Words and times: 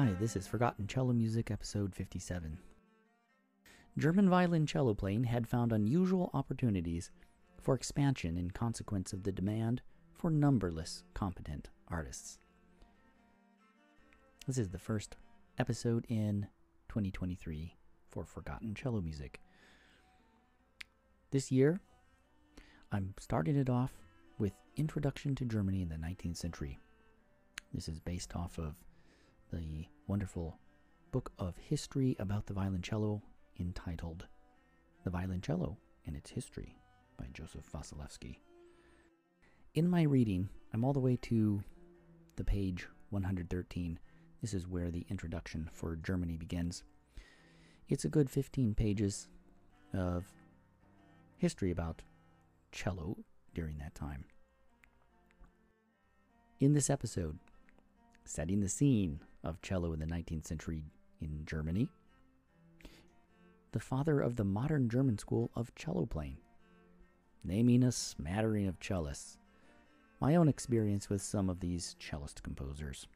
Hi, 0.00 0.14
this 0.18 0.34
is 0.34 0.46
Forgotten 0.46 0.86
Cello 0.86 1.12
Music, 1.12 1.50
episode 1.50 1.94
57. 1.94 2.56
German 3.98 4.30
violoncello 4.30 4.96
playing 4.96 5.24
had 5.24 5.46
found 5.46 5.74
unusual 5.74 6.30
opportunities 6.32 7.10
for 7.60 7.74
expansion 7.74 8.38
in 8.38 8.50
consequence 8.50 9.12
of 9.12 9.24
the 9.24 9.30
demand 9.30 9.82
for 10.14 10.30
numberless 10.30 11.04
competent 11.12 11.68
artists. 11.88 12.38
This 14.46 14.56
is 14.56 14.70
the 14.70 14.78
first 14.78 15.16
episode 15.58 16.06
in 16.08 16.46
2023 16.88 17.76
for 18.08 18.24
Forgotten 18.24 18.74
Cello 18.74 19.02
Music. 19.02 19.38
This 21.30 21.52
year, 21.52 21.78
I'm 22.90 23.12
starting 23.20 23.56
it 23.56 23.68
off 23.68 23.92
with 24.38 24.54
Introduction 24.76 25.34
to 25.34 25.44
Germany 25.44 25.82
in 25.82 25.90
the 25.90 25.96
19th 25.96 26.38
Century. 26.38 26.78
This 27.74 27.86
is 27.86 28.00
based 28.00 28.34
off 28.34 28.58
of 28.58 28.76
the 29.52 29.86
wonderful 30.06 30.58
book 31.10 31.32
of 31.38 31.56
history 31.56 32.16
about 32.18 32.46
the 32.46 32.54
violoncello 32.54 33.20
entitled 33.58 34.26
The 35.04 35.10
Violoncello 35.10 35.76
and 36.06 36.16
Its 36.16 36.30
History 36.30 36.76
by 37.18 37.26
Joseph 37.32 37.70
Wasielewski. 37.72 38.38
In 39.74 39.88
my 39.88 40.02
reading, 40.02 40.48
I'm 40.72 40.84
all 40.84 40.92
the 40.92 41.00
way 41.00 41.16
to 41.22 41.62
the 42.36 42.44
page 42.44 42.86
113. 43.10 43.98
This 44.40 44.54
is 44.54 44.68
where 44.68 44.90
the 44.90 45.04
introduction 45.10 45.68
for 45.72 45.96
Germany 45.96 46.36
begins. 46.36 46.84
It's 47.88 48.04
a 48.04 48.08
good 48.08 48.30
15 48.30 48.74
pages 48.74 49.28
of 49.92 50.24
history 51.38 51.70
about 51.70 52.02
cello 52.72 53.16
during 53.54 53.78
that 53.78 53.94
time. 53.94 54.24
In 56.60 56.72
this 56.72 56.88
episode, 56.88 57.38
setting 58.24 58.60
the 58.60 58.68
scene 58.68 59.20
of 59.42 59.62
cello 59.62 59.92
in 59.92 60.00
the 60.00 60.06
19th 60.06 60.46
century 60.46 60.84
in 61.20 61.42
Germany, 61.46 61.88
the 63.72 63.80
father 63.80 64.20
of 64.20 64.36
the 64.36 64.44
modern 64.44 64.88
German 64.88 65.18
school 65.18 65.50
of 65.54 65.74
cello 65.74 66.06
playing, 66.06 66.38
naming 67.44 67.82
a 67.82 67.92
smattering 67.92 68.66
of 68.66 68.80
cellists, 68.80 69.36
my 70.20 70.34
own 70.34 70.48
experience 70.48 71.08
with 71.08 71.22
some 71.22 71.48
of 71.48 71.60
these 71.60 71.96
cellist 71.98 72.42
composers. 72.42 73.06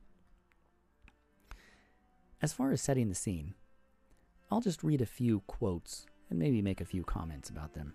As 2.41 2.53
far 2.53 2.73
as 2.73 2.81
setting 2.81 3.09
the 3.09 3.15
scene, 3.15 3.55
I'll 4.51 4.61
just 4.61 4.85
read 4.85 5.01
a 5.01 5.07
few 5.07 5.41
quotes 5.47 6.07
and 6.31 6.39
maybe 6.39 6.63
make 6.63 6.81
a 6.81 6.87
few 6.87 7.03
comments 7.03 7.51
about 7.51 7.75
them. 7.75 7.95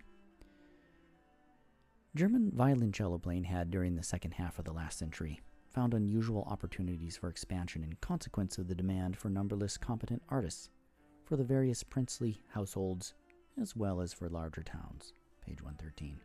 German 2.14 2.50
violoncello 2.50 3.22
playing 3.22 3.44
had, 3.44 3.70
during 3.70 3.94
the 3.94 4.02
second 4.02 4.32
half 4.32 4.58
of 4.58 4.64
the 4.64 4.72
last 4.72 4.98
century, 4.98 5.40
found 5.72 5.94
unusual 5.94 6.46
opportunities 6.50 7.16
for 7.16 7.28
expansion 7.28 7.84
in 7.84 7.94
consequence 8.00 8.58
of 8.58 8.68
the 8.68 8.74
demand 8.74 9.16
for 9.16 9.28
numberless 9.30 9.76
competent 9.76 10.22
artists 10.28 10.68
for 11.24 11.36
the 11.36 11.44
various 11.44 11.82
princely 11.82 12.42
households 12.48 13.14
as 13.60 13.76
well 13.76 14.00
as 14.00 14.12
for 14.12 14.28
larger 14.28 14.62
towns. 14.62 15.12
Page 15.46 15.62
113. 15.62 16.18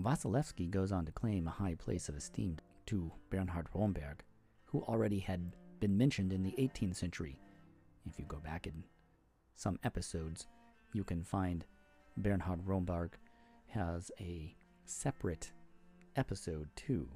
Wasielewski 0.00 0.70
goes 0.70 0.92
on 0.92 1.04
to 1.04 1.12
claim 1.12 1.46
a 1.46 1.52
high 1.52 1.74
place 1.74 2.08
of 2.08 2.16
esteem 2.16 2.56
to 2.86 3.10
Bernhard 3.30 3.66
Romberg, 3.74 4.22
who 4.64 4.82
already 4.82 5.18
had 5.18 5.52
been 5.80 5.96
mentioned 5.96 6.32
in 6.32 6.42
the 6.42 6.54
18th 6.58 6.96
century. 6.96 7.38
If 8.08 8.18
you 8.18 8.24
go 8.26 8.38
back 8.38 8.66
in 8.66 8.84
some 9.54 9.78
episodes, 9.84 10.46
you 10.92 11.04
can 11.04 11.24
find 11.24 11.64
Bernhard 12.16 12.66
Romberg 12.66 13.16
has 13.66 14.10
a 14.20 14.54
separate 14.84 15.52
episode 16.16 16.68
too. 16.76 17.08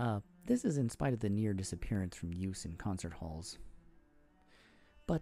Uh, 0.00 0.20
this 0.46 0.64
is 0.64 0.78
in 0.78 0.88
spite 0.88 1.12
of 1.12 1.20
the 1.20 1.28
near 1.28 1.52
disappearance 1.52 2.16
from 2.16 2.32
use 2.32 2.64
in 2.64 2.74
concert 2.76 3.12
halls, 3.12 3.58
but 5.06 5.20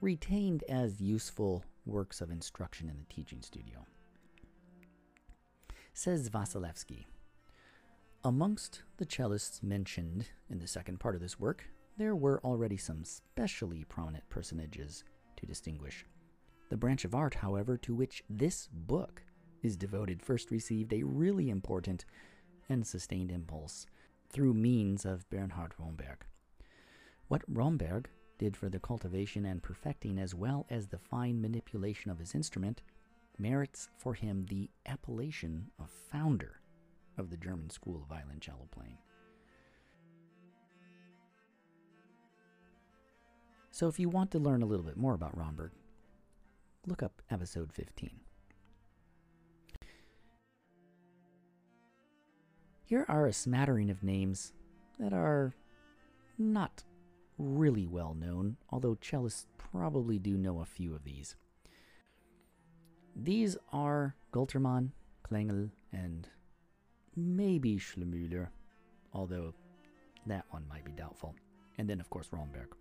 retained 0.00 0.62
as 0.68 1.00
useful 1.00 1.64
works 1.86 2.20
of 2.20 2.30
instruction 2.30 2.88
in 2.88 2.96
the 2.96 3.12
teaching 3.12 3.42
studio. 3.42 3.84
Says 5.92 6.30
Wasielewski 6.30 7.06
Amongst 8.22 8.82
the 8.98 9.06
cellists 9.06 9.60
mentioned 9.60 10.28
in 10.48 10.60
the 10.60 10.68
second 10.68 11.00
part 11.00 11.16
of 11.16 11.20
this 11.20 11.40
work, 11.40 11.64
there 11.98 12.14
were 12.14 12.40
already 12.44 12.76
some 12.76 13.02
specially 13.02 13.82
prominent 13.88 14.28
personages 14.28 15.02
to 15.36 15.46
distinguish. 15.46 16.04
The 16.70 16.76
branch 16.76 17.04
of 17.04 17.14
art, 17.14 17.34
however, 17.34 17.76
to 17.78 17.94
which 17.94 18.22
this 18.30 18.68
book 18.72 19.22
is 19.64 19.76
devoted 19.76 20.22
first 20.22 20.52
received 20.52 20.92
a 20.92 21.02
really 21.02 21.50
important 21.50 22.04
and 22.68 22.86
sustained 22.86 23.32
impulse 23.32 23.86
through 24.28 24.54
means 24.54 25.04
of 25.04 25.28
Bernhard 25.30 25.72
Romberg. 25.78 26.24
What 27.28 27.42
Romberg 27.48 28.08
did 28.38 28.56
for 28.56 28.68
the 28.68 28.78
cultivation 28.78 29.44
and 29.44 29.62
perfecting 29.62 30.18
as 30.18 30.34
well 30.34 30.66
as 30.70 30.86
the 30.86 30.98
fine 30.98 31.40
manipulation 31.40 32.10
of 32.10 32.18
his 32.18 32.34
instrument 32.34 32.82
merits 33.38 33.88
for 33.98 34.14
him 34.14 34.46
the 34.48 34.70
appellation 34.86 35.70
of 35.78 35.90
founder 35.90 36.60
of 37.18 37.30
the 37.30 37.36
German 37.36 37.70
school 37.70 37.96
of 37.96 38.08
violoncello 38.08 38.70
playing. 38.70 38.98
So 43.70 43.88
if 43.88 43.98
you 43.98 44.08
want 44.08 44.30
to 44.30 44.38
learn 44.38 44.62
a 44.62 44.66
little 44.66 44.84
bit 44.84 44.96
more 44.96 45.14
about 45.14 45.36
Romberg, 45.36 45.72
look 46.86 47.02
up 47.02 47.20
episode 47.30 47.72
15. 47.72 48.25
Here 52.88 53.04
are 53.08 53.26
a 53.26 53.32
smattering 53.32 53.90
of 53.90 54.04
names 54.04 54.52
that 55.00 55.12
are 55.12 55.52
not 56.38 56.84
really 57.36 57.84
well 57.84 58.14
known, 58.14 58.58
although 58.70 58.94
cellists 58.94 59.46
probably 59.58 60.20
do 60.20 60.36
know 60.38 60.60
a 60.60 60.64
few 60.64 60.94
of 60.94 61.02
these. 61.02 61.34
These 63.16 63.56
are 63.72 64.14
Goltermann, 64.32 64.90
Klengel, 65.28 65.70
and 65.92 66.28
maybe 67.16 67.76
Schlemüller, 67.76 68.50
although 69.12 69.52
that 70.26 70.44
one 70.50 70.62
might 70.68 70.84
be 70.84 70.92
doubtful. 70.92 71.34
And 71.78 71.90
then, 71.90 71.98
of 71.98 72.08
course, 72.08 72.28
Romberg. 72.30 72.72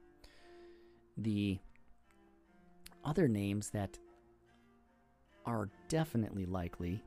The 1.17 1.57
other 3.03 3.27
names 3.27 3.72
that 3.72 3.97
are 5.47 5.67
definitely 5.89 6.45
likely 6.45 7.01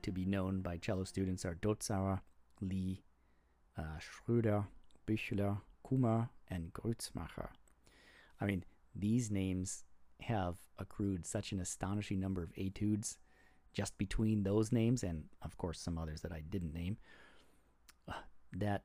to 0.00 0.10
be 0.10 0.24
known 0.24 0.62
by 0.62 0.78
cello 0.78 1.04
students 1.04 1.44
are 1.44 1.56
Dotzauer, 1.56 2.20
Lee, 2.60 3.02
uh, 3.78 3.98
Schröder, 3.98 4.66
Büchler, 5.06 5.58
Kummer, 5.86 6.28
and 6.48 6.72
Grützmacher. 6.72 7.48
I 8.40 8.46
mean, 8.46 8.64
these 8.94 9.30
names 9.30 9.84
have 10.22 10.56
accrued 10.78 11.26
such 11.26 11.52
an 11.52 11.60
astonishing 11.60 12.20
number 12.20 12.42
of 12.42 12.52
etudes 12.56 13.16
just 13.72 13.96
between 13.98 14.42
those 14.42 14.72
names 14.72 15.02
and, 15.02 15.24
of 15.42 15.56
course, 15.56 15.80
some 15.80 15.98
others 15.98 16.22
that 16.22 16.32
I 16.32 16.42
didn't 16.48 16.74
name 16.74 16.98
uh, 18.08 18.14
that 18.52 18.82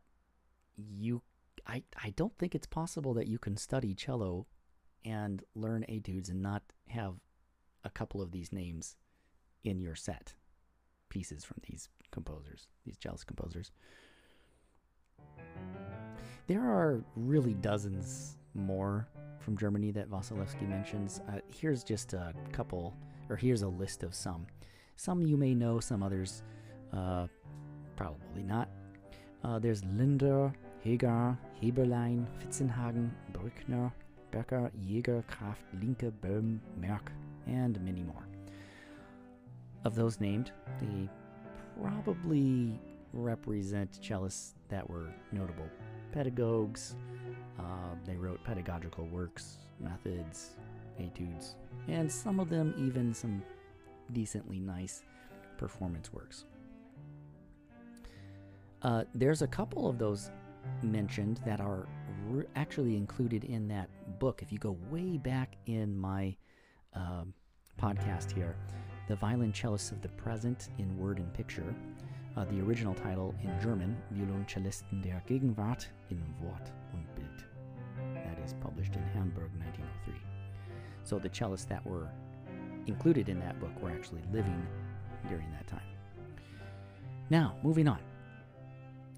you 0.76 1.22
I, 1.68 1.84
I 2.02 2.12
don't 2.12 2.38
think 2.38 2.54
it's 2.54 2.68
possible 2.68 3.14
that 3.16 3.28
you 3.28 3.40
can 3.40 3.58
study 3.58 3.96
cello 3.96 4.46
and 5.04 5.44
learn 5.56 5.84
etudes 5.90 6.30
and 6.30 6.42
not 6.42 6.62
have 6.90 7.16
a 7.84 7.90
couple 7.90 8.22
of 8.22 8.32
these 8.32 8.52
names 8.52 8.96
in 9.64 9.80
your 9.80 9.96
set 9.96 10.36
pieces 11.10 11.44
from 11.44 11.58
these 11.68 11.90
composers, 12.16 12.68
these 12.86 12.98
cellist 12.98 13.28
composers. 13.28 13.72
There 16.48 16.62
are 16.62 17.04
really 17.16 17.54
dozens 17.54 18.38
more 18.56 19.08
from 19.40 19.58
Germany 19.58 19.92
that 19.92 20.10
Wasielewski 20.10 20.68
mentions. 20.68 21.22
Uh, 21.30 21.40
here's 21.48 21.84
just 21.84 22.14
a 22.14 22.34
couple, 22.52 22.96
or 23.30 23.36
here's 23.36 23.62
a 23.62 23.68
list 23.68 24.02
of 24.04 24.16
some. 24.16 24.48
Some 24.96 25.22
you 25.22 25.38
may 25.38 25.54
know, 25.54 25.80
some 25.80 26.02
others 26.02 26.42
uh, 26.94 27.28
probably 27.96 28.44
not. 28.44 28.70
Uh, 29.44 29.60
there's 29.60 29.84
Lindner, 29.84 30.54
Hegar, 30.84 31.38
Heberlein, 31.62 32.26
Fitzenhagen, 32.40 33.10
Brückner, 33.34 33.92
Becker, 34.32 34.72
Jäger, 34.88 35.26
Kraft, 35.28 35.62
Linke, 35.82 36.12
Böhm, 36.22 36.60
Merck, 36.80 37.08
and 37.48 37.80
many 37.82 38.04
more. 38.04 38.28
Of 39.84 39.96
those 39.96 40.20
named, 40.20 40.52
they 40.82 41.10
probably 41.82 42.80
represent 43.14 43.92
cellists 44.02 44.54
that 44.70 44.90
were 44.90 45.10
notable 45.32 45.68
pedagogues. 46.12 46.96
Uh, 47.60 47.96
they 48.06 48.16
wrote 48.16 48.44
pedagogical 48.44 49.06
works, 49.08 49.58
methods, 49.80 50.56
etudes, 51.00 51.56
and 51.88 52.12
some 52.12 52.40
of 52.40 52.50
them 52.50 52.74
even 52.78 53.14
some 53.14 53.44
decently 54.14 54.60
nice 54.60 55.04
performance 55.58 56.12
works. 56.14 56.46
Uh, 58.82 59.04
there's 59.14 59.42
a 59.42 59.48
couple 59.48 59.90
of 59.90 59.98
those 59.98 60.30
mentioned 60.84 61.40
that 61.46 61.60
are 61.60 61.88
re- 62.28 62.46
actually 62.56 62.96
included 62.96 63.44
in 63.44 63.68
that 63.68 63.90
book. 64.20 64.42
If 64.42 64.52
you 64.52 64.58
go 64.58 64.78
way 64.90 65.18
back 65.18 65.56
in 65.66 65.98
my 65.98 66.36
uh, 66.94 67.24
podcast 67.82 68.32
here, 68.32 68.56
The 69.08 69.16
Violoncellists 69.16 69.92
of 69.92 70.02
the 70.02 70.10
Present 70.10 70.70
in 70.80 70.98
Word 70.98 71.20
and 71.20 71.32
Picture, 71.34 71.76
Uh, 72.38 72.44
the 72.46 72.60
original 72.60 72.94
title 72.94 73.34
in 73.44 73.60
German, 73.62 73.96
Violoncellisten 74.12 75.02
der 75.02 75.22
Gegenwart 75.26 75.88
in 76.10 76.22
Wort 76.42 76.70
und 76.94 77.06
Bild. 77.16 77.46
That 78.14 78.38
is 78.44 78.54
published 78.60 78.94
in 78.98 79.04
Hamburg, 79.14 79.52
1903. 79.58 80.16
So 81.04 81.18
the 81.18 81.30
cellists 81.30 81.68
that 81.70 81.86
were 81.86 82.10
included 82.88 83.30
in 83.30 83.40
that 83.40 83.58
book 83.62 83.72
were 83.82 83.90
actually 83.90 84.22
living 84.34 84.68
during 85.30 85.50
that 85.52 85.66
time. 85.68 85.88
Now, 87.30 87.56
moving 87.64 87.88
on. 87.88 88.00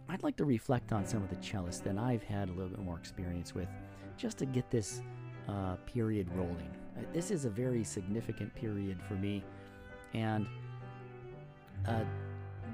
I'd 0.10 0.22
like 0.22 0.38
to 0.38 0.46
reflect 0.46 0.94
on 0.94 1.04
some 1.04 1.24
of 1.24 1.30
the 1.30 1.38
cellists 1.38 1.82
that 1.84 1.98
I've 1.98 2.24
had 2.24 2.50
a 2.50 2.52
little 2.52 2.70
bit 2.70 2.80
more 2.80 3.00
experience 3.00 3.56
with 3.56 3.68
just 4.16 4.38
to 4.38 4.46
get 4.46 4.70
this 4.70 5.02
uh, 5.48 5.76
period 5.88 6.28
rolling. 6.36 6.70
Uh, 6.96 7.02
this 7.14 7.32
is 7.32 7.46
a 7.46 7.50
very 7.50 7.84
significant 7.84 8.54
period 8.54 9.02
for 9.08 9.16
me, 9.16 9.44
and 10.14 10.48
uh, 11.88 12.04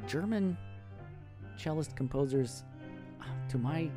German 0.08 0.58
cellist 1.58 1.96
composers, 1.96 2.64
uh, 3.22 3.26
to 3.50 3.58
my 3.58 3.90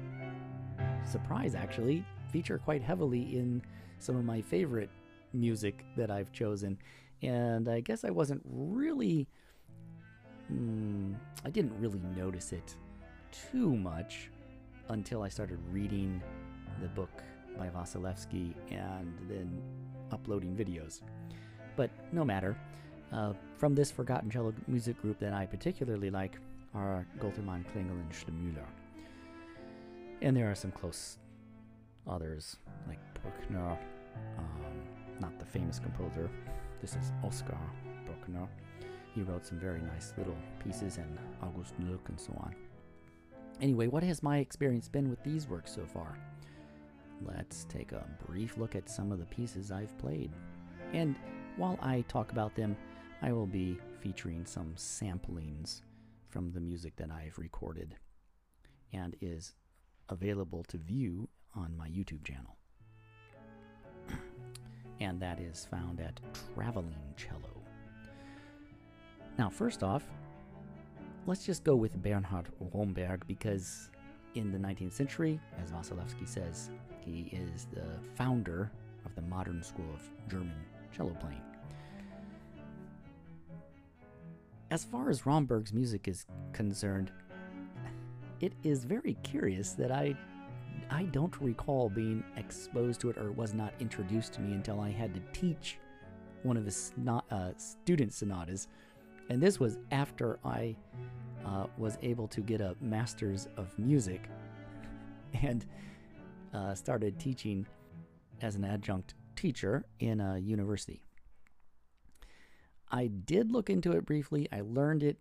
surprise, 1.05 1.55
actually, 1.55 2.05
feature 2.31 2.59
quite 2.59 2.83
heavily 2.83 3.37
in 3.37 3.63
some 3.99 4.17
of 4.17 4.25
my 4.25 4.41
favorite 4.41 4.91
music 5.33 5.85
that 5.97 6.11
I've 6.11 6.33
chosen. 6.33 6.79
And 7.23 7.69
I 7.69 7.81
guess 7.81 8.05
I 8.05 8.11
wasn't 8.11 8.43
really, 8.45 9.27
mm, 10.53 11.15
I 11.45 11.51
didn't 11.51 11.79
really 11.81 12.01
notice 12.17 12.53
it 12.53 12.77
too 13.51 13.75
much 13.75 14.31
until 14.89 15.23
I 15.23 15.29
started 15.29 15.59
reading 15.73 16.23
the 16.81 16.89
book 16.89 17.23
by 17.59 17.69
Wasielewski 17.69 18.55
and 18.71 19.13
then 19.29 19.63
uploading 20.13 20.55
videos. 20.55 21.01
But 21.75 21.91
no 22.13 22.25
matter. 22.25 22.57
Uh, 23.13 23.33
from 23.57 23.75
this 23.75 23.91
forgotten 23.91 24.31
cello 24.31 24.53
music 24.67 25.01
group 25.01 25.19
that 25.21 25.33
I 25.33 25.47
particularly 25.47 26.11
like 26.11 26.39
are 26.75 27.07
Goltermann, 27.19 27.65
Klengel, 27.73 27.91
and 27.93 28.11
Schlemüller. 28.11 28.67
And 30.23 30.37
there 30.37 30.51
are 30.51 30.55
some 30.55 30.73
close 30.73 31.19
others 32.07 32.57
like 32.89 32.99
Bruckner, 33.23 33.79
um, 34.39 34.83
not 35.21 35.39
the 35.39 35.45
famous 35.45 35.79
composer. 35.79 36.31
This 36.81 36.93
is 36.93 37.13
Oskar 37.25 37.59
Bruckner. 38.07 38.49
He 39.15 39.23
wrote 39.23 39.47
some 39.47 39.59
very 39.59 39.81
nice 39.81 40.13
little 40.19 40.37
pieces 40.63 40.99
and 40.99 41.19
August 41.43 41.79
Nölck 41.81 42.09
and 42.09 42.21
so 42.21 42.33
on. 42.39 42.55
Anyway, 43.61 43.87
what 43.87 44.03
has 44.03 44.23
my 44.23 44.39
experience 44.39 44.89
been 44.89 45.09
with 45.09 45.23
these 45.23 45.49
works 45.49 45.73
so 45.75 45.87
far? 45.87 46.19
Let's 47.25 47.65
take 47.65 47.93
a 47.93 48.05
brief 48.27 48.59
look 48.59 48.75
at 48.77 48.91
some 48.91 49.11
of 49.11 49.19
the 49.19 49.25
pieces 49.27 49.73
I've 49.73 49.97
played. 49.97 50.31
And 50.93 51.17
while 51.57 51.79
I 51.81 52.05
talk 52.09 52.33
about 52.33 52.55
them, 52.55 52.77
I 53.27 53.33
will 53.33 53.47
be 53.47 53.77
featuring 53.99 54.47
some 54.47 54.75
samplings 54.77 55.81
from 56.29 56.53
the 56.53 56.61
music 56.61 56.95
that 56.95 57.11
I've 57.11 57.37
recorded 57.39 57.97
and 58.93 59.17
is 59.21 59.57
available 60.09 60.63
to 60.69 60.79
view 60.79 61.29
on 61.53 61.77
my 61.77 61.89
YouTube 61.89 62.23
channel. 62.25 62.57
and 65.01 65.19
that 65.21 65.41
is 65.41 65.67
found 65.69 66.01
at 66.01 66.21
Traveling 66.55 66.95
Cello. 67.17 67.65
Now, 69.37 69.51
first 69.51 69.83
off, 69.83 70.05
let's 71.27 71.45
just 71.45 71.65
go 71.65 71.75
with 71.75 72.01
Bernhard 72.01 72.47
Romberg 72.73 73.27
because 73.27 73.91
in 74.37 74.53
the 74.53 74.59
19th 74.59 74.93
century, 74.93 75.41
as 75.61 75.73
Wasielewski 75.73 76.29
says, 76.29 76.71
he 77.05 77.29
is 77.33 77.67
the 77.75 77.99
founder 78.15 78.71
of 79.05 79.17
the 79.17 79.23
modern 79.23 79.65
school 79.65 79.91
of 79.93 80.31
German 80.31 80.55
cello 80.97 81.17
playing. 81.21 81.43
As 84.71 84.85
far 84.85 85.11
as 85.11 85.27
Romberg's 85.27 85.73
music 85.73 86.09
is 86.09 86.27
concerned, 86.53 87.13
it 88.41 88.53
is 88.65 88.85
very 88.85 89.15
curious 89.23 89.73
that 89.73 89.93
I 89.93 90.17
I 90.91 91.05
don't 91.05 91.41
recall 91.41 91.89
being 91.89 92.23
exposed 92.37 93.01
to 93.01 93.11
it 93.11 93.17
or 93.17 93.29
it 93.29 93.37
was 93.37 93.55
not 93.55 93.73
introduced 93.81 94.35
to 94.35 94.41
me 94.41 94.55
until 94.55 94.81
I 94.81 94.91
had 94.91 95.15
to 95.15 95.21
teach 95.33 95.79
one 96.43 96.57
of 96.57 96.65
his 96.65 96.93
uh, 97.09 97.51
student 97.57 98.13
sonatas. 98.13 98.69
And 99.31 99.43
this 99.43 99.59
was 99.59 99.79
after 99.91 100.39
I 100.45 100.77
uh, 101.45 101.67
was 101.79 101.99
able 102.03 102.29
to 102.29 102.41
get 102.41 102.61
a 102.61 102.77
master's 102.81 103.49
of 103.57 103.77
music 103.79 104.29
and 105.43 105.65
uh, 106.53 106.75
started 106.75 107.19
teaching 107.19 107.67
as 108.43 108.55
an 108.55 108.65
adjunct 108.65 109.15
teacher 109.35 109.85
in 109.99 110.21
a 110.21 110.39
university. 110.39 111.06
I 112.91 113.09
did 113.09 113.51
look 113.51 113.69
into 113.69 113.93
it 113.93 114.07
briefly. 114.07 114.49
I 114.53 114.61
learned 114.61 115.03
it, 115.03 115.19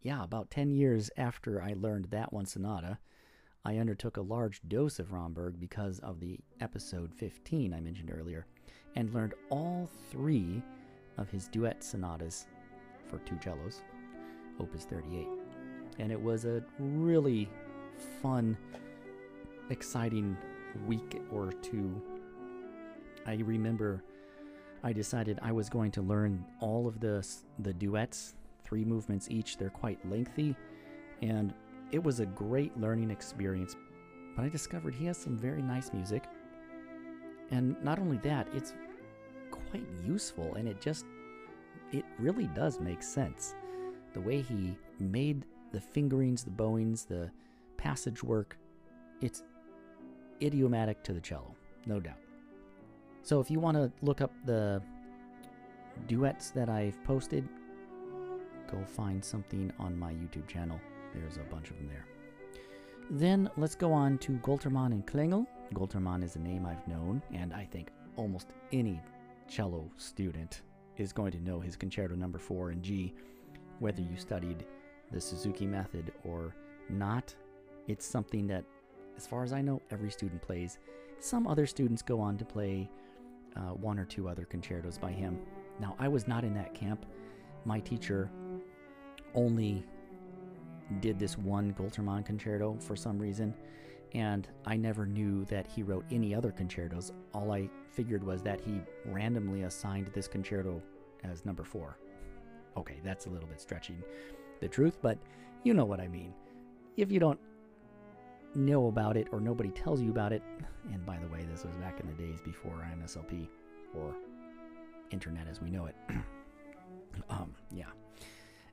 yeah, 0.00 0.22
about 0.22 0.50
10 0.50 0.70
years 0.70 1.10
after 1.16 1.60
I 1.60 1.74
learned 1.76 2.06
that 2.06 2.32
one 2.32 2.46
sonata. 2.46 2.98
I 3.64 3.78
undertook 3.78 4.16
a 4.16 4.22
large 4.22 4.60
dose 4.68 4.98
of 4.98 5.12
Romberg 5.12 5.58
because 5.58 5.98
of 6.00 6.20
the 6.20 6.38
episode 6.60 7.12
15 7.14 7.72
I 7.72 7.80
mentioned 7.80 8.12
earlier, 8.12 8.46
and 8.94 9.12
learned 9.14 9.34
all 9.48 9.88
three 10.10 10.62
of 11.16 11.30
his 11.30 11.48
duet 11.48 11.82
sonatas 11.82 12.46
for 13.08 13.18
two 13.20 13.38
cellos, 13.42 13.80
Opus 14.60 14.84
38. 14.84 15.26
And 15.98 16.12
it 16.12 16.20
was 16.20 16.44
a 16.44 16.62
really 16.78 17.48
fun, 18.20 18.56
exciting 19.70 20.36
week 20.86 21.22
or 21.32 21.52
two. 21.52 22.02
I 23.26 23.34
remember 23.36 24.02
I 24.84 24.92
decided 24.92 25.38
I 25.42 25.50
was 25.50 25.70
going 25.70 25.90
to 25.92 26.02
learn 26.02 26.44
all 26.60 26.86
of 26.86 27.00
the 27.00 27.26
the 27.60 27.72
duets, 27.72 28.34
three 28.64 28.84
movements 28.84 29.28
each. 29.30 29.56
They're 29.56 29.70
quite 29.70 29.98
lengthy, 30.08 30.54
and 31.22 31.54
it 31.90 32.02
was 32.02 32.20
a 32.20 32.26
great 32.26 32.78
learning 32.78 33.10
experience. 33.10 33.76
But 34.36 34.44
I 34.44 34.48
discovered 34.50 34.94
he 34.94 35.06
has 35.06 35.16
some 35.16 35.38
very 35.38 35.62
nice 35.62 35.92
music. 35.92 36.24
And 37.50 37.82
not 37.82 37.98
only 37.98 38.18
that, 38.18 38.46
it's 38.52 38.74
quite 39.50 39.86
useful 40.04 40.54
and 40.54 40.68
it 40.68 40.80
just 40.80 41.04
it 41.92 42.04
really 42.18 42.48
does 42.48 42.80
make 42.80 43.02
sense. 43.02 43.54
The 44.12 44.20
way 44.20 44.42
he 44.42 44.76
made 44.98 45.44
the 45.72 45.80
fingerings, 45.80 46.44
the 46.44 46.50
bowings, 46.50 47.04
the 47.04 47.30
passage 47.76 48.22
work, 48.22 48.56
it's 49.20 49.42
idiomatic 50.42 51.02
to 51.04 51.12
the 51.12 51.20
cello, 51.20 51.54
no 51.86 52.00
doubt. 52.00 52.23
So 53.24 53.40
if 53.40 53.50
you 53.50 53.58
want 53.58 53.78
to 53.78 53.90
look 54.02 54.20
up 54.20 54.32
the 54.44 54.82
duets 56.08 56.50
that 56.50 56.68
I've 56.68 57.02
posted, 57.04 57.48
go 58.70 58.84
find 58.84 59.24
something 59.24 59.72
on 59.78 59.98
my 59.98 60.12
YouTube 60.12 60.46
channel. 60.46 60.78
There's 61.14 61.38
a 61.38 61.50
bunch 61.50 61.70
of 61.70 61.78
them 61.78 61.88
there. 61.88 62.04
Then 63.10 63.48
let's 63.56 63.74
go 63.74 63.94
on 63.94 64.18
to 64.18 64.32
Goltermann 64.32 64.92
and 64.92 65.06
Klengel. 65.06 65.46
Goltermann 65.72 66.22
is 66.22 66.36
a 66.36 66.38
name 66.38 66.66
I've 66.66 66.86
known, 66.86 67.22
and 67.32 67.54
I 67.54 67.64
think 67.64 67.88
almost 68.16 68.48
any 68.72 69.00
cello 69.48 69.90
student 69.96 70.60
is 70.98 71.10
going 71.14 71.32
to 71.32 71.40
know 71.40 71.60
his 71.60 71.76
concerto 71.76 72.14
number 72.14 72.38
4 72.38 72.72
in 72.72 72.82
G, 72.82 73.14
whether 73.78 74.02
you 74.02 74.18
studied 74.18 74.66
the 75.12 75.20
Suzuki 75.20 75.64
method 75.64 76.12
or 76.24 76.54
not. 76.90 77.34
It's 77.88 78.04
something 78.04 78.46
that, 78.48 78.64
as 79.16 79.26
far 79.26 79.44
as 79.44 79.54
I 79.54 79.62
know, 79.62 79.80
every 79.90 80.10
student 80.10 80.42
plays. 80.42 80.78
Some 81.20 81.46
other 81.46 81.64
students 81.64 82.02
go 82.02 82.20
on 82.20 82.36
to 82.36 82.44
play 82.44 82.90
uh, 83.56 83.72
one 83.74 83.98
or 83.98 84.04
two 84.04 84.28
other 84.28 84.44
concertos 84.44 84.98
by 84.98 85.12
him. 85.12 85.38
Now, 85.80 85.96
I 85.98 86.08
was 86.08 86.28
not 86.28 86.44
in 86.44 86.54
that 86.54 86.74
camp. 86.74 87.06
My 87.64 87.80
teacher 87.80 88.30
only 89.34 89.84
did 91.00 91.18
this 91.18 91.38
one 91.38 91.72
Goltermann 91.74 92.24
concerto 92.24 92.76
for 92.78 92.94
some 92.94 93.18
reason, 93.18 93.54
and 94.12 94.48
I 94.66 94.76
never 94.76 95.06
knew 95.06 95.44
that 95.46 95.66
he 95.66 95.82
wrote 95.82 96.04
any 96.10 96.34
other 96.34 96.50
concertos. 96.50 97.12
All 97.32 97.52
I 97.52 97.68
figured 97.90 98.22
was 98.22 98.42
that 98.42 98.60
he 98.60 98.80
randomly 99.06 99.62
assigned 99.62 100.08
this 100.08 100.28
concerto 100.28 100.80
as 101.24 101.44
number 101.44 101.64
four. 101.64 101.96
Okay, 102.76 103.00
that's 103.02 103.26
a 103.26 103.30
little 103.30 103.48
bit 103.48 103.60
stretching 103.60 104.02
the 104.60 104.68
truth, 104.68 104.98
but 105.00 105.18
you 105.62 105.74
know 105.74 105.84
what 105.84 106.00
I 106.00 106.08
mean. 106.08 106.34
If 106.96 107.10
you 107.10 107.18
don't 107.18 107.40
know 108.54 108.88
about 108.88 109.16
it 109.16 109.28
or 109.32 109.40
nobody 109.40 109.70
tells 109.70 110.00
you 110.00 110.10
about 110.10 110.32
it, 110.32 110.42
and 110.92 111.04
by 111.06 111.18
the 111.18 111.26
way, 111.28 111.44
this 111.50 111.64
was 111.64 111.76
back 111.76 112.00
in 112.00 112.06
the 112.06 112.14
days 112.14 112.40
before 112.40 112.86
IMSLP 112.92 113.48
or 113.94 114.14
internet 115.10 115.46
as 115.48 115.60
we 115.60 115.70
know 115.70 115.86
it. 115.86 115.94
um, 117.30 117.54
yeah. 117.72 117.86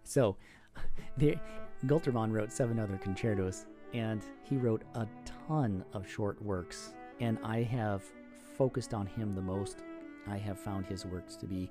So, 0.03 0.35
the, 1.17 1.37
Goltermann 1.85 2.31
wrote 2.31 2.51
seven 2.51 2.79
other 2.79 2.97
concertos, 2.97 3.65
and 3.93 4.21
he 4.43 4.57
wrote 4.57 4.83
a 4.95 5.07
ton 5.47 5.83
of 5.93 6.09
short 6.09 6.41
works. 6.41 6.93
And 7.19 7.37
I 7.43 7.63
have 7.63 8.03
focused 8.57 8.93
on 8.93 9.05
him 9.05 9.33
the 9.33 9.41
most. 9.41 9.83
I 10.27 10.37
have 10.37 10.59
found 10.59 10.85
his 10.85 11.05
works 11.05 11.35
to 11.37 11.45
be 11.45 11.69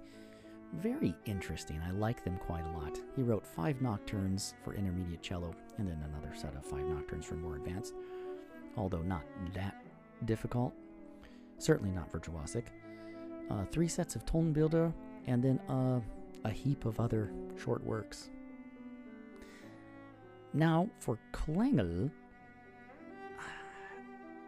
very 0.75 1.15
interesting. 1.25 1.81
I 1.87 1.91
like 1.91 2.25
them 2.25 2.39
quite 2.39 2.65
a 2.65 2.79
lot. 2.79 2.99
He 3.17 3.23
wrote 3.23 3.47
five 3.47 3.81
nocturnes 3.83 4.55
for 4.63 4.75
intermediate 4.75 5.23
cello, 5.23 5.55
and 5.79 5.89
then 5.89 6.03
another 6.09 6.35
set 6.35 6.55
of 6.55 6.65
five 6.65 6.85
nocturnes 6.85 7.27
for 7.27 7.35
more 7.35 7.57
advanced, 7.57 7.95
although 8.77 9.03
not 9.03 9.23
that 9.55 9.83
difficult. 10.25 10.73
Certainly 11.59 11.91
not 11.91 12.11
virtuosic. 12.13 12.67
Uh, 13.51 13.65
three 13.67 13.89
sets 13.89 14.15
of 14.15 14.25
Tonbilder, 14.25 14.93
and 15.27 15.43
then 15.43 15.59
uh, 15.69 16.01
a 16.45 16.51
heap 16.51 16.85
of 16.85 17.01
other 17.01 17.33
short 17.63 17.85
works. 17.85 18.31
Now, 20.53 20.89
for 20.99 21.19
Klengel, 21.33 22.11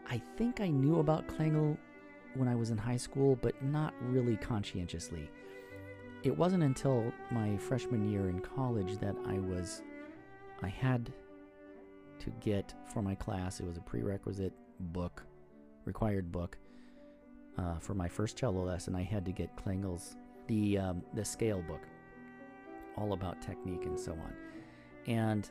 I 0.09 0.21
think 0.37 0.61
I 0.61 0.69
knew 0.69 1.00
about 1.00 1.26
Klengel 1.26 1.76
when 2.35 2.49
I 2.49 2.55
was 2.55 2.71
in 2.71 2.79
high 2.79 2.97
school, 2.97 3.37
but 3.41 3.61
not 3.62 3.95
really 4.00 4.37
conscientiously. 4.37 5.29
It 6.23 6.37
wasn't 6.37 6.62
until 6.62 7.12
my 7.33 7.57
freshman 7.57 8.09
year 8.09 8.29
in 8.29 8.41
college 8.41 8.99
that 8.99 9.17
I 9.26 9.38
was, 9.41 9.83
I 10.62 10.69
had 10.69 11.12
to 12.21 12.31
get 12.41 12.75
for 12.93 13.02
my 13.02 13.17
class, 13.17 13.59
it 13.59 13.67
was 13.67 13.76
a 13.76 13.81
prerequisite 13.81 14.52
book, 14.79 15.25
required 15.85 16.31
book. 16.31 16.57
Uh, 17.59 17.79
for 17.81 17.95
my 17.95 18.09
first 18.09 18.37
cello 18.37 18.64
lesson, 18.64 18.95
I 18.95 19.02
had 19.02 19.25
to 19.26 19.33
get 19.33 19.55
Klengel's 19.57 20.17
the 20.47 20.79
um, 20.79 21.02
the 21.14 21.25
scale 21.25 21.62
book, 21.62 21.83
all 22.97 23.12
about 23.12 23.43
technique 23.43 23.85
and 23.85 23.99
so 23.99 24.12
on. 24.12 24.33
And 25.07 25.50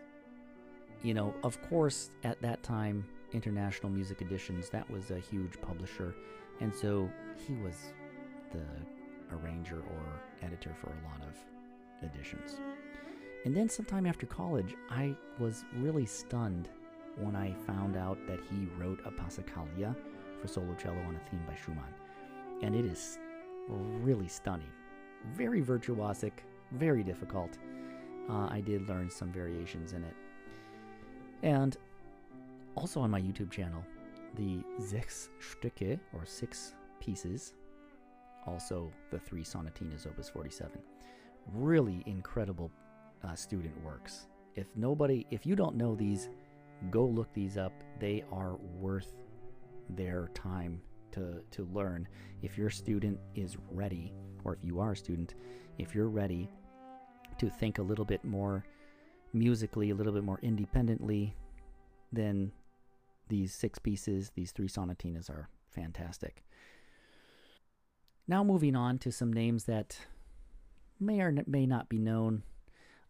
you 1.04 1.14
know, 1.14 1.36
of 1.44 1.62
course, 1.70 2.10
at 2.24 2.42
that 2.42 2.64
time, 2.64 3.06
International 3.34 3.92
Music 3.92 4.22
Editions 4.22 4.70
that 4.70 4.90
was 4.90 5.12
a 5.12 5.20
huge 5.20 5.62
publisher, 5.62 6.16
and 6.60 6.74
so 6.74 7.10
he 7.46 7.54
was 7.56 7.76
the 8.52 8.66
arranger 9.34 9.80
or 9.80 10.22
editor 10.42 10.74
for 10.80 10.88
a 10.88 11.08
lot 11.08 11.22
of 11.28 11.38
editions. 12.10 12.60
And 13.46 13.56
then 13.56 13.70
sometime 13.70 14.06
after 14.06 14.26
college, 14.26 14.76
I 14.90 15.16
was 15.40 15.66
really 15.78 16.06
stunned 16.06 16.70
when 17.18 17.36
I 17.36 17.54
found 17.66 17.98
out 17.98 18.18
that 18.28 18.40
he 18.50 18.68
wrote 18.78 19.00
a 19.06 19.12
Passacaglia 19.12 19.96
for 20.40 20.48
solo 20.48 20.76
cello 20.76 21.00
on 21.08 21.16
a 21.16 21.30
theme 21.30 21.44
by 21.48 21.56
Schumann. 21.56 21.94
And 22.62 22.76
it 22.76 22.86
is 22.86 23.18
really 23.68 24.28
stunning. 24.28 24.72
Very 25.36 25.62
virtuosic, 25.62 26.32
very 26.72 27.04
difficult. 27.04 27.58
Uh, 28.30 28.48
I 28.50 28.62
did 28.62 28.88
learn 28.88 29.10
some 29.10 29.32
variations 29.32 29.94
in 29.94 30.04
it. 30.04 30.16
And 31.44 31.78
also 32.76 33.00
on 33.02 33.10
my 33.10 33.22
YouTube 33.22 33.52
channel, 33.52 33.84
the 34.36 34.64
Sechs 34.80 35.30
Stücke, 35.40 36.00
or 36.14 36.26
Six 36.26 36.76
Pieces, 37.00 37.54
also 38.48 38.92
the 39.12 39.20
three 39.20 39.44
sonatinas, 39.44 40.08
Opus 40.08 40.30
47. 40.30 40.72
Really 41.54 42.04
incredible 42.06 42.72
uh, 43.24 43.36
student 43.36 43.74
works. 43.84 44.28
If 44.56 44.68
nobody, 44.76 45.26
if 45.32 45.46
you 45.46 45.56
don't 45.56 45.76
know 45.76 45.96
these, 45.96 46.30
go 46.90 47.06
look 47.06 47.34
these 47.34 47.58
up. 47.58 47.74
They 48.00 48.24
are 48.32 48.56
worth 48.80 49.14
their 49.90 50.30
time 50.34 50.82
to, 51.12 51.42
to 51.52 51.68
learn. 51.74 52.08
If 52.42 52.58
your 52.58 52.70
student 52.70 53.20
is 53.36 53.58
ready, 53.72 54.14
or 54.44 54.54
if 54.54 54.64
you 54.64 54.80
are 54.80 54.92
a 54.92 54.98
student, 54.98 55.36
if 55.78 55.94
you're 55.96 56.10
ready 56.10 56.50
to 57.38 57.50
think 57.50 57.80
a 57.80 57.82
little 57.82 58.06
bit 58.06 58.24
more 58.24 58.66
musically, 59.34 59.92
a 59.92 59.96
little 59.96 60.14
bit 60.14 60.24
more 60.24 60.40
independently, 60.42 61.36
then 62.12 62.52
these 63.30 63.54
six 63.54 63.80
pieces, 63.80 64.32
these 64.36 64.52
three 64.52 64.68
sonatinas 64.68 65.30
are 65.30 65.50
fantastic. 65.70 66.44
Now, 68.28 68.44
moving 68.44 68.76
on 68.76 68.98
to 69.00 69.12
some 69.12 69.34
names 69.34 69.66
that 69.66 69.98
may 71.00 71.22
or 71.22 71.36
may 71.48 71.66
not 71.66 71.90
be 71.90 71.98
known. 71.98 72.44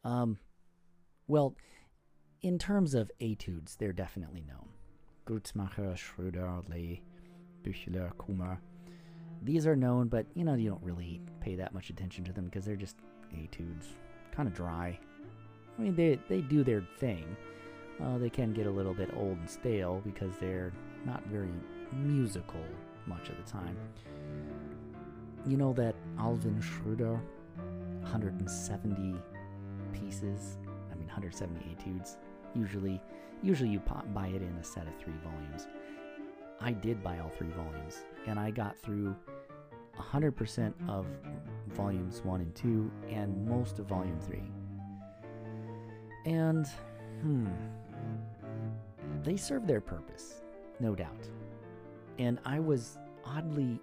Um, 0.04 0.38
well, 1.28 1.56
in 2.42 2.58
terms 2.58 2.94
of 2.94 3.12
etudes, 3.20 3.76
they're 3.76 3.94
definitely 3.94 4.44
known. 4.48 4.70
Grützmacher, 5.28 5.96
Schröder, 5.96 6.68
Lee, 6.70 7.04
Büchler, 7.64 8.12
Kummer. 8.16 8.58
These 9.44 9.68
are 9.68 9.76
known, 9.76 10.08
but 10.08 10.26
you 10.36 10.44
know, 10.44 10.56
you 10.56 10.70
don't 10.70 10.84
really 10.84 11.22
pay 11.40 11.56
that 11.56 11.74
much 11.74 11.90
attention 11.90 12.24
to 12.26 12.34
them 12.34 12.46
because 12.46 12.66
they're 12.66 12.76
just 12.76 12.98
etudes. 13.34 13.88
Kind 14.32 14.48
of 14.48 14.56
dry. 14.56 15.00
I 15.78 15.82
mean, 15.82 15.96
they, 15.96 16.20
they 16.30 16.42
do 16.42 16.64
their 16.64 16.84
thing. 17.00 17.36
Uh, 18.04 18.18
they 18.18 18.30
can 18.30 18.54
get 18.54 18.66
a 18.66 18.72
little 18.72 18.94
bit 18.94 19.10
old 19.16 19.38
and 19.38 19.50
stale 19.50 20.02
because 20.04 20.34
they're 20.40 20.74
not 21.06 21.24
very 21.28 21.50
musical 21.94 22.64
much 23.06 23.30
of 23.30 23.38
the 23.38 23.52
time. 23.52 23.78
You 25.46 25.58
know 25.58 25.74
that 25.74 25.96
Alwin 26.20 26.62
Schroeder, 26.62 27.20
170 28.02 29.16
pieces, 29.92 30.58
I 30.92 30.96
mean 30.96 31.08
170 31.08 31.78
etudes. 31.80 32.18
Usually, 32.54 33.02
usually 33.42 33.70
you 33.70 33.80
pop, 33.80 34.06
buy 34.14 34.28
it 34.28 34.42
in 34.42 34.56
a 34.60 34.64
set 34.64 34.88
of 34.88 34.94
three 35.00 35.14
volumes. 35.24 35.68
I 36.60 36.74
did 36.74 37.04
buy 37.04 37.20
all 37.20 37.30
three 37.30 37.50
volumes, 37.50 38.04
and 38.28 38.40
I 38.40 38.52
got 38.52 38.78
through 38.78 39.16
100% 39.98 40.74
of 40.88 41.08
volumes 41.70 42.22
one 42.24 42.42
and 42.42 42.54
two, 42.54 42.92
and 43.10 43.48
most 43.48 43.80
of 43.80 43.88
volume 43.88 44.20
three. 44.20 44.44
And, 46.26 46.68
hmm, 47.22 47.48
they 49.24 49.38
serve 49.38 49.66
their 49.66 49.82
purpose, 49.82 50.42
no 50.80 50.94
doubt. 50.94 51.28
And 52.20 52.40
I 52.46 52.60
was 52.60 53.00
oddly 53.26 53.80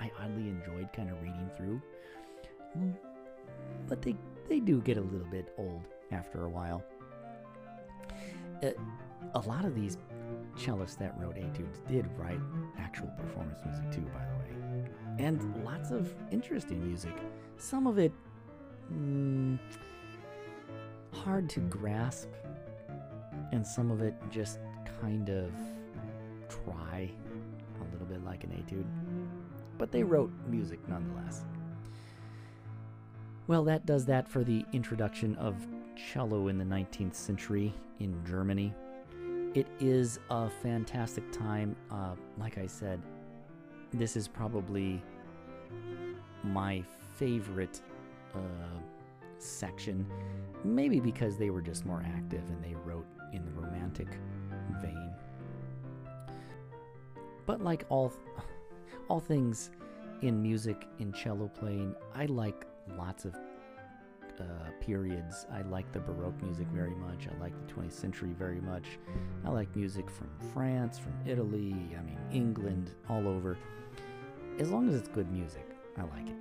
I 0.00 0.10
oddly 0.20 0.48
enjoyed 0.48 0.92
kind 0.92 1.10
of 1.10 1.20
reading 1.22 1.50
through. 1.56 1.80
But 3.88 4.02
they 4.02 4.16
they 4.48 4.60
do 4.60 4.80
get 4.80 4.96
a 4.96 5.00
little 5.00 5.26
bit 5.26 5.54
old 5.56 5.84
after 6.10 6.44
a 6.44 6.48
while. 6.48 6.82
Uh, 8.62 8.70
a 9.34 9.40
lot 9.40 9.64
of 9.64 9.74
these 9.74 9.96
cellists 10.56 10.98
that 10.98 11.18
wrote 11.18 11.36
etudes 11.36 11.80
did 11.88 12.06
write 12.16 12.40
actual 12.78 13.08
performance 13.18 13.60
music 13.64 13.90
too, 13.90 14.06
by 14.12 14.24
the 14.24 14.36
way, 14.38 14.88
and 15.18 15.64
lots 15.64 15.90
of 15.90 16.14
interesting 16.30 16.84
music. 16.86 17.14
Some 17.56 17.86
of 17.86 17.98
it 17.98 18.12
mm, 18.92 19.58
hard 21.12 21.48
to 21.50 21.60
grasp, 21.60 22.28
and 23.52 23.66
some 23.66 23.90
of 23.90 24.02
it 24.02 24.14
just 24.30 24.58
kind 25.00 25.28
of 25.30 25.50
try 26.48 27.10
a 27.80 27.92
little 27.92 28.06
bit 28.06 28.24
like 28.24 28.44
an 28.44 28.52
etude 28.52 28.86
but 29.84 29.92
they 29.92 30.02
wrote 30.02 30.32
music 30.48 30.78
nonetheless. 30.88 31.44
Well, 33.48 33.64
that 33.64 33.84
does 33.84 34.06
that 34.06 34.26
for 34.26 34.42
the 34.42 34.64
introduction 34.72 35.36
of 35.36 35.54
cello 35.94 36.48
in 36.48 36.56
the 36.56 36.64
19th 36.64 37.14
century 37.14 37.70
in 38.00 38.18
Germany. 38.24 38.72
It 39.52 39.66
is 39.80 40.20
a 40.30 40.48
fantastic 40.48 41.30
time. 41.32 41.76
Uh, 41.90 42.14
like 42.38 42.56
I 42.56 42.66
said, 42.66 42.98
this 43.92 44.16
is 44.16 44.26
probably 44.26 45.02
my 46.42 46.82
favorite 47.18 47.82
uh, 48.34 48.38
section, 49.36 50.06
maybe 50.64 50.98
because 50.98 51.36
they 51.36 51.50
were 51.50 51.60
just 51.60 51.84
more 51.84 52.02
active 52.16 52.48
and 52.48 52.64
they 52.64 52.74
wrote 52.86 53.06
in 53.34 53.44
the 53.44 53.52
romantic 53.52 54.08
vein. 54.80 55.12
But 57.44 57.62
like 57.62 57.84
all 57.90 58.14
all 59.08 59.20
things 59.20 59.70
in 60.22 60.42
music, 60.42 60.86
in 60.98 61.12
cello 61.12 61.48
playing, 61.48 61.94
I 62.14 62.26
like 62.26 62.66
lots 62.96 63.24
of 63.24 63.34
uh, 64.40 64.44
periods. 64.80 65.46
I 65.52 65.62
like 65.62 65.90
the 65.92 66.00
Baroque 66.00 66.40
music 66.42 66.66
very 66.68 66.94
much. 66.94 67.28
I 67.28 67.40
like 67.40 67.52
the 67.66 67.72
20th 67.72 67.92
century 67.92 68.34
very 68.38 68.60
much. 68.60 68.98
I 69.44 69.50
like 69.50 69.74
music 69.76 70.10
from 70.10 70.28
France, 70.52 70.98
from 70.98 71.12
Italy, 71.26 71.74
I 71.98 72.02
mean, 72.02 72.18
England, 72.32 72.92
all 73.08 73.28
over. 73.28 73.56
As 74.58 74.70
long 74.70 74.88
as 74.88 74.94
it's 74.94 75.08
good 75.08 75.30
music, 75.30 75.68
I 75.96 76.02
like 76.02 76.28
it. 76.28 76.36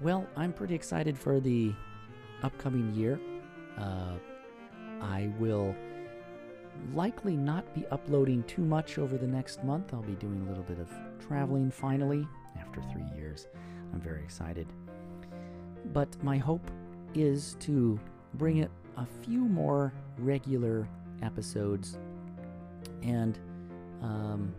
Well, 0.00 0.26
I'm 0.36 0.52
pretty 0.52 0.74
excited 0.74 1.18
for 1.18 1.40
the 1.40 1.72
upcoming 2.42 2.94
year. 2.94 3.18
Uh, 3.76 4.14
I 5.00 5.30
will 5.38 5.74
likely 6.94 7.36
not 7.36 7.72
be 7.74 7.86
uploading 7.90 8.42
too 8.44 8.62
much 8.62 8.98
over 8.98 9.16
the 9.16 9.26
next 9.26 9.62
month. 9.64 9.92
I'll 9.92 10.02
be 10.02 10.14
doing 10.14 10.42
a 10.46 10.48
little 10.48 10.64
bit 10.64 10.78
of 10.78 10.90
traveling 11.26 11.70
finally 11.70 12.26
after 12.58 12.82
three 12.92 13.04
years. 13.16 13.48
I'm 13.92 14.00
very 14.00 14.22
excited. 14.22 14.66
But 15.92 16.22
my 16.22 16.38
hope 16.38 16.70
is 17.14 17.56
to 17.60 17.98
bring 18.34 18.58
it 18.58 18.70
a 18.96 19.06
few 19.22 19.40
more 19.40 19.92
regular 20.18 20.88
episodes. 21.22 21.98
And 23.02 23.38
um, 24.02 24.54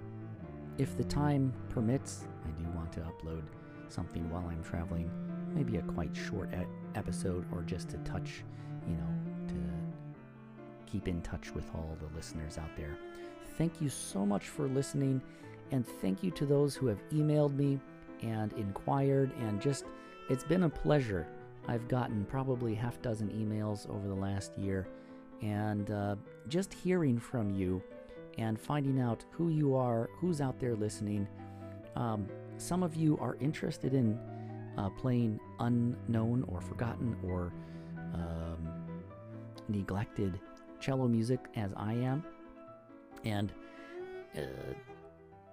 if 0.78 0.98
the 0.98 1.04
time 1.04 1.54
permits, 1.70 2.26
I 2.46 2.62
do 2.62 2.68
want 2.70 2.92
to 2.94 3.02
upload 3.02 3.44
something 3.90 4.30
while 4.30 4.48
I'm 4.50 4.64
traveling. 4.64 5.10
Maybe 5.54 5.78
a 5.78 5.82
quite 5.82 6.16
short 6.16 6.50
episode 6.96 7.46
or 7.52 7.64
just 7.64 7.90
to 7.90 7.98
touch, 8.00 8.44
you 8.88 8.96
know, 8.96 9.19
keep 10.92 11.08
in 11.08 11.22
touch 11.22 11.54
with 11.54 11.66
all 11.74 11.98
the 12.00 12.16
listeners 12.16 12.58
out 12.58 12.76
there. 12.76 12.98
Thank 13.58 13.82
you 13.82 13.90
so 13.90 14.26
much 14.26 14.48
for 14.48 14.68
listening, 14.68 15.22
and 15.72 15.86
thank 15.86 16.24
you 16.24 16.32
to 16.32 16.46
those 16.46 16.76
who 16.76 16.88
have 16.88 17.00
emailed 17.10 17.56
me 17.56 17.80
and 18.22 18.54
inquired, 18.54 19.32
and 19.40 19.62
just 19.62 19.86
it's 20.30 20.44
been 20.44 20.64
a 20.64 20.70
pleasure. 20.70 21.28
I've 21.68 21.88
gotten 21.88 22.26
probably 22.26 22.74
half 22.74 23.02
dozen 23.02 23.30
emails 23.30 23.90
over 23.90 24.08
the 24.08 24.16
last 24.16 24.58
year, 24.58 24.88
and 25.42 25.92
uh, 25.92 26.16
just 26.48 26.74
hearing 26.74 27.20
from 27.20 27.52
you 27.52 27.82
and 28.38 28.60
finding 28.60 29.00
out 29.02 29.26
who 29.32 29.50
you 29.50 29.76
are, 29.76 30.10
who's 30.20 30.40
out 30.42 30.60
there 30.60 30.76
listening. 30.76 31.28
Um, 31.96 32.28
some 32.58 32.84
of 32.84 32.96
you 32.96 33.18
are 33.20 33.36
interested 33.42 33.94
in 33.94 34.18
uh, 34.78 34.90
playing 34.90 35.40
unknown 35.60 36.46
or 36.48 36.62
forgotten 36.62 37.18
or 37.24 37.52
um, 38.14 38.70
neglected 39.68 40.40
cello 40.80 41.08
music 41.08 41.40
as 41.56 41.72
I 41.76 41.94
am, 41.94 42.24
and 43.24 43.52
uh, 44.38 44.42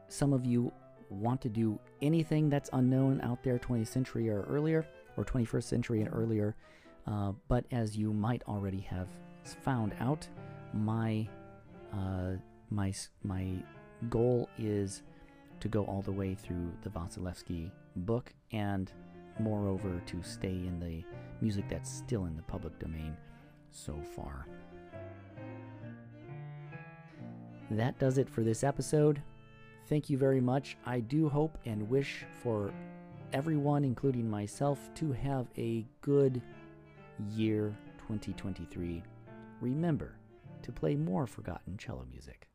some 0.09 0.33
of 0.33 0.45
you 0.45 0.73
want 1.11 1.41
to 1.41 1.49
do 1.49 1.79
anything 2.03 2.49
that's 2.49 2.71
unknown 2.73 3.21
out 3.21 3.43
there 3.43 3.59
20th 3.59 3.89
century 3.89 4.29
or 4.29 4.43
earlier, 4.43 4.87
or 5.17 5.25
21st 5.25 5.65
century 5.65 6.01
and 6.01 6.11
earlier. 6.13 6.55
Uh, 7.07 7.33
but 7.49 7.65
as 7.71 7.97
you 7.97 8.13
might 8.13 8.43
already 8.49 8.81
have 8.81 9.09
found 9.63 9.95
out, 10.01 10.27
my 10.73 11.29
uh, 11.93 12.33
my 12.71 12.93
my 13.23 13.47
goal 14.11 14.49
is 14.59 15.03
to 15.61 15.69
go 15.69 15.85
all 15.85 16.03
the 16.03 16.13
way 16.13 16.35
through 16.35 16.73
the 16.83 16.91
Wasielewski 16.91 17.71
book, 17.97 18.33
and 18.53 18.93
moreover 19.39 20.03
to 20.07 20.23
stay 20.23 20.49
in 20.49 20.81
the 20.81 21.05
music 21.41 21.69
that's 21.69 21.91
still 21.91 22.25
in 22.25 22.37
the 22.37 22.43
public 22.43 22.79
domain 22.79 23.17
so 23.71 23.95
far. 24.15 24.47
That 27.71 27.99
does 27.99 28.19
it 28.19 28.29
for 28.29 28.43
this 28.43 28.63
episode. 28.63 29.23
Thank 29.89 30.11
you 30.11 30.19
very 30.19 30.41
much. 30.41 30.77
I 30.85 31.01
do 31.01 31.29
hope 31.29 31.59
and 31.65 31.89
wish 31.89 32.25
for 32.43 32.73
everyone, 33.33 33.85
including 33.85 34.29
myself, 34.29 34.79
to 34.97 35.13
have 35.13 35.49
a 35.57 35.85
good 36.01 36.41
year 37.31 37.77
2023. 37.99 39.03
Remember 39.61 40.17
to 40.63 40.73
play 40.73 40.95
more 40.95 41.27
forgotten 41.27 41.77
cello 41.77 42.05
music. 42.11 42.49